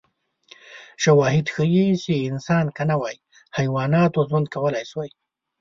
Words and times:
شواهد 1.03 1.45
ښيي 1.53 1.87
چې 2.03 2.13
انسان 2.29 2.65
که 2.75 2.83
نه 2.89 2.95
وای، 3.01 3.15
حیواناتو 3.57 4.19
ژوند 4.29 4.47
کولای 4.53 4.85
شوی. 4.91 5.09